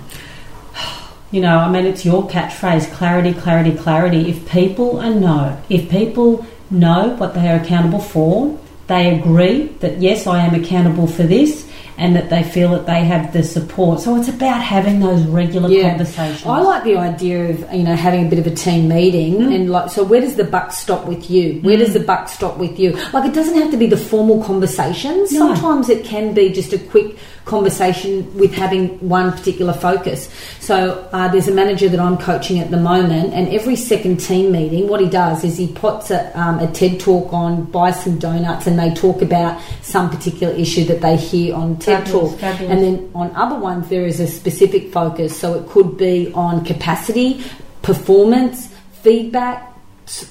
You 1.31 1.41
know, 1.41 1.57
I 1.59 1.69
mean, 1.69 1.86
it's 1.86 2.03
your 2.05 2.27
catchphrase 2.27 2.91
clarity, 2.93 3.33
clarity, 3.33 3.75
clarity. 3.77 4.29
If 4.29 4.50
people 4.50 5.00
are 5.00 5.13
know, 5.13 5.62
if 5.69 5.89
people 5.89 6.45
know 6.71 7.09
what 7.17 7.33
they 7.36 7.48
are 7.50 7.57
accountable 7.57 8.00
for, 8.00 8.59
they 8.88 9.19
agree 9.19 9.67
that 9.79 10.00
yes, 10.01 10.25
I 10.25 10.39
am 10.45 10.55
accountable 10.55 11.05
for 11.05 11.21
this, 11.21 11.69
and 12.00 12.15
that 12.15 12.29
they 12.31 12.41
feel 12.41 12.71
that 12.71 12.86
they 12.88 13.03
have 13.03 13.33
the 13.33 13.43
support. 13.43 14.00
So 14.00 14.15
it's 14.15 14.29
about 14.29 14.63
having 14.63 15.01
those 15.01 15.21
regular 15.24 15.69
conversations. 15.81 16.45
I 16.45 16.59
like 16.62 16.83
the 16.86 16.95
idea 16.98 17.50
of 17.50 17.74
you 17.74 17.83
know 17.83 17.93
having 17.95 18.25
a 18.25 18.29
bit 18.29 18.39
of 18.39 18.48
a 18.48 18.55
team 18.55 18.88
meeting 18.88 19.36
Mm. 19.39 19.55
and 19.55 19.69
like 19.69 19.91
so 19.91 20.03
where 20.03 20.21
does 20.21 20.36
the 20.36 20.45
buck 20.45 20.71
stop 20.71 21.05
with 21.05 21.29
you? 21.29 21.59
Where 21.62 21.77
does 21.77 21.93
the 21.93 22.00
buck 22.00 22.29
stop 22.29 22.57
with 22.57 22.79
you? 22.79 22.98
Like 23.13 23.25
it 23.29 23.33
doesn't 23.36 23.55
have 23.55 23.69
to 23.71 23.77
be 23.77 23.86
the 23.86 23.98
formal 23.98 24.41
conversations. 24.43 25.31
No. 25.31 25.53
Sometimes 25.53 25.89
it 25.89 26.03
can 26.05 26.33
be 26.33 26.50
just 26.51 26.74
a 26.74 26.79
quick 26.79 27.17
conversation 27.50 28.38
with 28.38 28.53
having 28.53 28.88
one 29.10 29.32
particular 29.32 29.74
focus. 29.74 30.29
So 30.60 31.10
uh, 31.12 31.27
there's 31.29 31.48
a 31.48 31.53
manager 31.53 31.89
that 31.89 32.00
I'm 32.00 32.18
coaching 32.18 32.60
at 32.60 32.70
the 32.70 32.77
moment, 32.77 33.34
and 33.34 33.50
every 33.50 33.75
second 33.75 34.18
team 34.20 34.51
meeting, 34.51 34.88
what 34.88 35.01
he 35.01 35.10
does 35.10 35.44
is 35.44 35.58
he 35.58 35.68
puts 35.68 36.12
a, 36.12 36.32
um, 36.39 36.60
a 36.60 36.68
TED 36.72 37.00
talk 37.00 37.34
on, 37.34 37.65
buys 37.65 38.03
some 38.03 38.20
donuts, 38.20 38.68
and 38.68 38.77
they 38.77 38.94
talk 38.94 39.22
about 39.22 39.60
some 39.82 40.10
particular 40.10 40.53
issue 40.53 40.86
that 40.86 41.01
they 41.01 41.18
hear 41.18 41.56
on 41.56 41.77
TED 41.79 42.06
Fabulous, 42.06 42.32
talk. 42.32 42.39
fabulous. 42.39 42.72
And 42.72 42.84
then 42.84 43.12
on 43.15 43.36
other 43.36 43.58
ones, 43.60 43.89
there 43.89 44.06
is 44.06 44.20
a 44.20 44.27
specific 44.27 44.94
focus. 44.94 45.38
So 45.38 45.56
it 45.56 45.68
could 45.68 45.98
be 45.98 46.32
on 46.34 46.63
capacity, 46.63 47.44
performance, 47.82 48.74
feedback, 49.01 49.74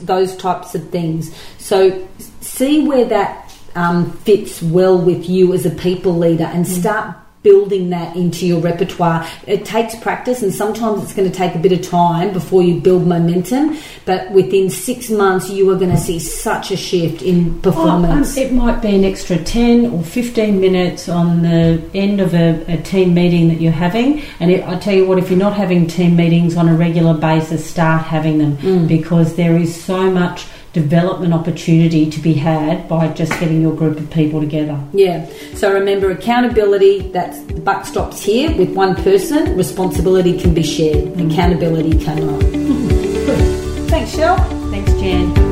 those 0.00 0.36
types 0.36 0.74
of 0.74 0.88
things. 0.90 1.34
So 1.58 2.06
see 2.40 2.86
where 2.86 3.04
that 3.06 3.47
um, 3.78 4.10
fits 4.18 4.60
well 4.60 4.98
with 4.98 5.28
you 5.28 5.54
as 5.54 5.64
a 5.64 5.70
people 5.70 6.18
leader 6.18 6.44
and 6.44 6.66
start 6.66 7.16
building 7.44 7.90
that 7.90 8.16
into 8.16 8.44
your 8.44 8.60
repertoire. 8.60 9.24
It 9.46 9.64
takes 9.64 9.94
practice 9.94 10.42
and 10.42 10.52
sometimes 10.52 11.04
it's 11.04 11.14
going 11.14 11.30
to 11.30 11.34
take 11.34 11.54
a 11.54 11.58
bit 11.58 11.70
of 11.70 11.82
time 11.82 12.32
before 12.32 12.62
you 12.62 12.80
build 12.80 13.06
momentum, 13.06 13.78
but 14.04 14.32
within 14.32 14.68
six 14.68 15.08
months, 15.08 15.48
you 15.48 15.70
are 15.70 15.76
going 15.76 15.92
to 15.92 15.96
see 15.96 16.18
such 16.18 16.72
a 16.72 16.76
shift 16.76 17.22
in 17.22 17.60
performance. 17.60 18.36
Oh, 18.36 18.40
um, 18.42 18.46
it 18.48 18.52
might 18.52 18.82
be 18.82 18.94
an 18.96 19.04
extra 19.04 19.38
10 19.38 19.86
or 19.92 20.02
15 20.02 20.60
minutes 20.60 21.08
on 21.08 21.42
the 21.42 21.80
end 21.94 22.20
of 22.20 22.34
a, 22.34 22.64
a 22.66 22.82
team 22.82 23.14
meeting 23.14 23.46
that 23.48 23.60
you're 23.60 23.70
having. 23.70 24.20
And 24.40 24.50
it, 24.50 24.66
I 24.66 24.76
tell 24.80 24.94
you 24.94 25.06
what, 25.06 25.18
if 25.18 25.30
you're 25.30 25.38
not 25.38 25.56
having 25.56 25.86
team 25.86 26.16
meetings 26.16 26.56
on 26.56 26.68
a 26.68 26.74
regular 26.74 27.14
basis, 27.14 27.64
start 27.64 28.02
having 28.02 28.38
them 28.38 28.88
because 28.88 29.36
there 29.36 29.56
is 29.56 29.80
so 29.80 30.10
much 30.10 30.46
development 30.78 31.34
opportunity 31.34 32.08
to 32.08 32.20
be 32.20 32.34
had 32.34 32.88
by 32.88 33.08
just 33.08 33.32
getting 33.40 33.60
your 33.60 33.74
group 33.74 33.98
of 33.98 34.08
people 34.10 34.40
together. 34.40 34.80
Yeah. 34.92 35.28
So 35.54 35.72
remember, 35.72 36.10
accountability. 36.10 37.10
That's 37.10 37.42
the 37.44 37.60
buck 37.60 37.84
stops 37.84 38.22
here 38.22 38.56
with 38.56 38.74
one 38.74 38.94
person. 38.94 39.56
Responsibility 39.56 40.38
can 40.38 40.54
be 40.54 40.62
shared. 40.62 41.18
Accountability 41.20 41.98
cannot. 41.98 42.42
Thanks, 43.88 44.14
Shell. 44.14 44.36
Thanks, 44.70 44.92
Jan. 44.92 45.48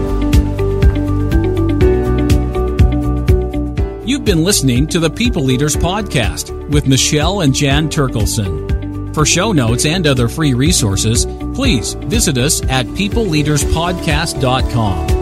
You've 4.06 4.24
been 4.24 4.44
listening 4.44 4.86
to 4.88 5.00
the 5.00 5.10
People 5.10 5.42
Leaders 5.42 5.74
Podcast 5.74 6.70
with 6.70 6.86
Michelle 6.86 7.40
and 7.40 7.52
Jan 7.52 7.88
Turkelson. 7.88 9.12
For 9.14 9.26
show 9.26 9.50
notes 9.50 9.84
and 9.86 10.06
other 10.06 10.28
free 10.28 10.54
resources, 10.54 11.26
please 11.54 11.94
visit 11.94 12.38
us 12.38 12.62
at 12.64 12.86
peopleleaderspodcast.com. 12.86 15.15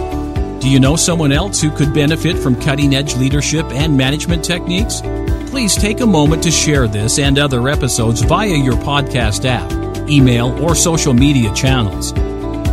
Do 0.64 0.70
you 0.70 0.80
know 0.80 0.96
someone 0.96 1.30
else 1.30 1.60
who 1.60 1.70
could 1.70 1.92
benefit 1.92 2.38
from 2.38 2.58
cutting 2.58 2.94
edge 2.94 3.16
leadership 3.16 3.66
and 3.66 3.94
management 3.94 4.42
techniques? 4.42 5.02
Please 5.50 5.76
take 5.76 6.00
a 6.00 6.06
moment 6.06 6.42
to 6.44 6.50
share 6.50 6.88
this 6.88 7.18
and 7.18 7.38
other 7.38 7.68
episodes 7.68 8.22
via 8.22 8.56
your 8.56 8.72
podcast 8.76 9.44
app, 9.44 9.70
email, 10.08 10.58
or 10.64 10.74
social 10.74 11.12
media 11.12 11.52
channels. 11.52 12.14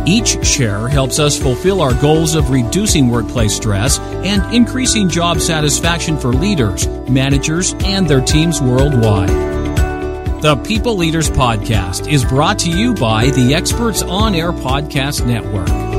Each 0.08 0.42
share 0.42 0.88
helps 0.88 1.18
us 1.18 1.38
fulfill 1.38 1.82
our 1.82 1.92
goals 2.00 2.34
of 2.34 2.48
reducing 2.48 3.10
workplace 3.10 3.54
stress 3.54 3.98
and 3.98 4.54
increasing 4.54 5.10
job 5.10 5.38
satisfaction 5.38 6.16
for 6.16 6.32
leaders, 6.32 6.88
managers, 7.10 7.74
and 7.84 8.08
their 8.08 8.22
teams 8.22 8.58
worldwide. 8.62 9.28
The 10.40 10.58
People 10.66 10.96
Leaders 10.96 11.28
Podcast 11.28 12.10
is 12.10 12.24
brought 12.24 12.58
to 12.60 12.70
you 12.70 12.94
by 12.94 13.26
the 13.26 13.52
Experts 13.52 14.00
On 14.02 14.34
Air 14.34 14.52
Podcast 14.52 15.26
Network. 15.26 15.91